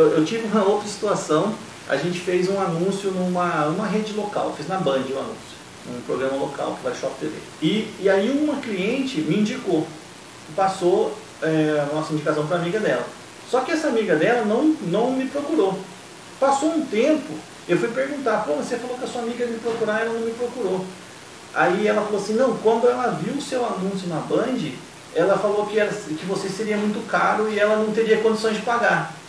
[0.00, 1.52] Eu, eu tive uma outra situação,
[1.86, 5.56] a gente fez um anúncio numa uma rede local, fiz na Band o um anúncio,
[5.86, 7.34] num programa local que vai Shop TV.
[7.60, 9.86] E, e aí uma cliente me indicou,
[10.56, 13.04] passou é, a nossa indicação para amiga dela.
[13.50, 15.78] Só que essa amiga dela não, não me procurou.
[16.38, 17.34] Passou um tempo,
[17.68, 20.20] eu fui perguntar, pô, você falou que a sua amiga ia me procurar, ela não
[20.20, 20.82] me procurou.
[21.52, 24.56] Aí ela falou assim, não, quando ela viu o seu anúncio na Band,
[25.14, 28.62] ela falou que, era, que você seria muito caro e ela não teria condições de
[28.62, 29.19] pagar.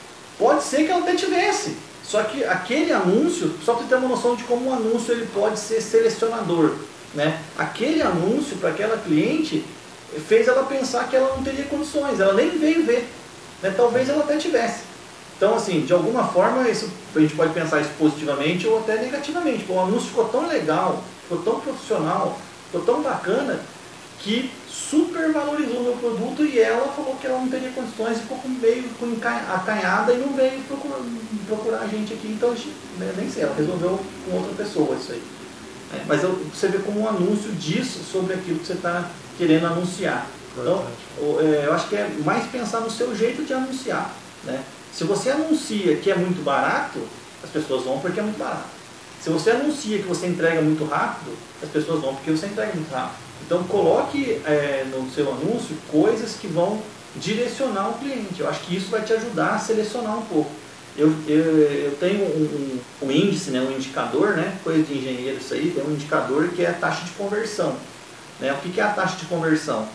[0.41, 4.35] Pode ser que ela até tivesse, só que aquele anúncio, só para ter uma noção
[4.35, 6.77] de como um anúncio ele pode ser selecionador.
[7.13, 7.39] Né?
[7.55, 9.63] Aquele anúncio para aquela cliente
[10.27, 13.07] fez ela pensar que ela não teria condições, ela nem veio ver.
[13.61, 13.71] Né?
[13.77, 14.81] Talvez ela até tivesse.
[15.37, 19.63] Então, assim, de alguma forma, isso, a gente pode pensar isso positivamente ou até negativamente.
[19.69, 23.59] o anúncio ficou tão legal, ficou tão profissional, ficou tão bacana,
[24.23, 28.21] que super valorizou o meu produto e ela falou que ela não teria condições e
[28.21, 28.85] ficou meio
[29.53, 30.99] acanhada e não veio procurar,
[31.47, 32.27] procurar a gente aqui.
[32.27, 32.53] Então,
[32.97, 35.21] né, nem sei, ela resolveu com outra pessoa isso aí.
[35.93, 39.65] É, mas eu, você vê como um anúncio disso sobre aquilo que você está querendo
[39.65, 40.27] anunciar.
[40.57, 40.85] Então,
[41.39, 44.13] é, eu acho que é mais pensar no seu jeito de anunciar.
[44.43, 44.61] Né?
[44.93, 46.99] Se você anuncia que é muito barato,
[47.43, 48.80] as pessoas vão porque é muito barato.
[49.21, 52.91] Se você anuncia que você entrega muito rápido, as pessoas vão porque você entrega muito
[52.91, 53.17] rápido.
[53.45, 56.81] Então coloque é, no seu anúncio coisas que vão
[57.15, 58.39] direcionar o cliente.
[58.39, 60.49] Eu acho que isso vai te ajudar a selecionar um pouco.
[60.97, 65.37] Eu, eu, eu tenho um, um, um, índice, né, um indicador, né, coisa de engenheiro
[65.37, 67.75] isso aí, tem um indicador que é a taxa de conversão.
[68.39, 68.51] Né?
[68.51, 69.87] O que, que é a taxa de conversão?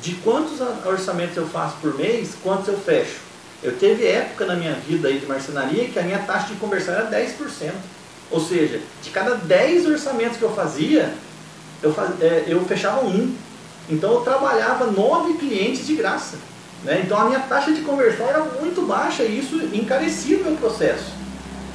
[0.00, 3.20] De quantos orçamentos eu faço por mês, quantos eu fecho.
[3.62, 6.94] Eu teve época na minha vida aí de marcenaria que a minha taxa de conversão
[6.94, 7.72] era 10%.
[8.32, 11.12] Ou seja, de cada 10 orçamentos que eu fazia,
[11.82, 13.34] eu, faz, é, eu fechava um.
[13.88, 16.38] Então eu trabalhava nove clientes de graça.
[16.82, 17.02] Né?
[17.04, 21.12] Então a minha taxa de conversão era muito baixa e isso encarecia o meu processo.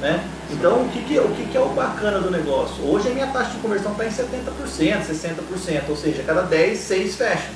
[0.00, 0.22] Né?
[0.50, 2.84] Então o, que, que, o que, que é o bacana do negócio?
[2.84, 7.16] Hoje a minha taxa de conversão está em 70%, 60%, ou seja, cada 10, 6
[7.16, 7.50] fecham.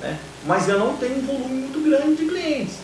[0.00, 0.18] Né?
[0.46, 2.76] Mas eu não tenho um volume muito grande de clientes,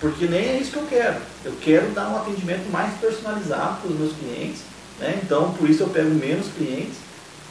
[0.00, 1.16] porque nem é isso que eu quero.
[1.44, 4.62] Eu quero dar um atendimento mais personalizado para os meus clientes,
[4.98, 5.20] né?
[5.22, 6.96] então por isso eu pego menos clientes,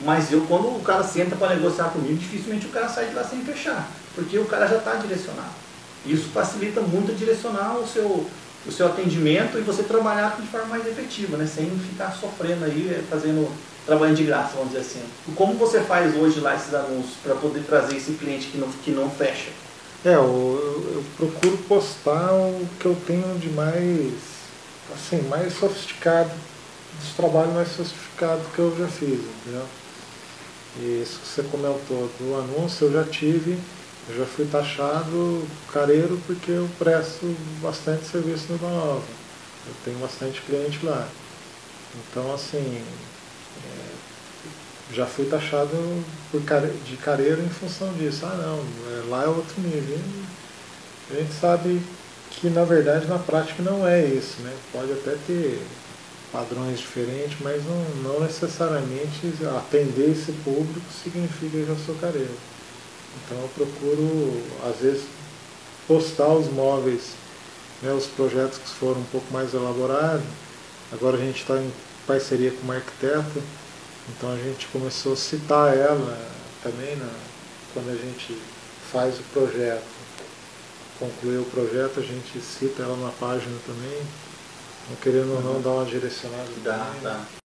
[0.04, 3.24] mas eu quando o cara senta para negociar comigo, dificilmente o cara sai de lá
[3.24, 5.64] sem fechar, porque o cara já está direcionado.
[6.06, 8.26] Isso facilita muito direcionar o seu,
[8.66, 11.48] o seu atendimento e você trabalhar de forma mais efetiva, né?
[11.48, 13.50] sem ficar sofrendo aí, eh, fazendo
[13.86, 15.02] trabalho de graça, vamos dizer assim.
[15.36, 18.92] Como você faz hoje lá esses anúncios para poder trazer esse cliente que não, que
[18.92, 19.50] não fecha?
[20.06, 24.12] É, eu, eu, procuro postar o que eu tenho de mais,
[24.94, 26.32] assim, mais sofisticado,
[27.00, 29.66] dos trabalhos mais sofisticados que eu já fiz, entendeu?
[30.80, 33.60] E isso que você comentou do anúncio, eu já tive
[34.10, 39.02] eu já fui taxado careiro porque eu presto bastante serviço no Nova.
[39.66, 41.08] Eu tenho bastante cliente lá.
[41.96, 42.84] Então, assim,
[43.64, 48.26] é, já fui taxado por de careiro em função disso.
[48.26, 48.60] Ah, não,
[48.92, 49.98] é, lá é outro nível.
[51.10, 51.82] E a gente sabe
[52.30, 54.42] que, na verdade, na prática não é isso.
[54.42, 54.54] Né?
[54.74, 55.66] Pode até ter
[56.34, 62.36] padrões diferentes, mas não, não necessariamente atender esse público significa que eu sou careiro.
[63.24, 65.04] Então eu procuro, às vezes,
[65.88, 67.12] postar os móveis,
[67.84, 70.26] né, os projetos que foram um pouco mais elaborados.
[70.92, 71.72] Agora a gente está em
[72.08, 73.42] parceria com uma arquiteta,
[74.10, 76.18] então a gente começou a citar ela
[76.64, 76.98] também
[77.74, 78.38] quando a gente
[78.92, 79.94] faz o projeto.
[80.98, 84.02] Concluir o projeto, a gente cita ela na página também.
[84.90, 86.50] Não querendo ou não dar uma direcionada.
[86.64, 87.43] Dá, dá.